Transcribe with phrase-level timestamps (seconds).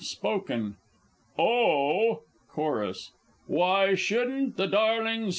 [0.03, 0.77] Spoken
[1.37, 2.23] Oh!
[2.49, 3.11] Chorus
[3.45, 5.29] Why shouldn't the darlings, &c.